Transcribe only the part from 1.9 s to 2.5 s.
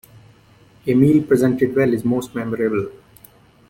is most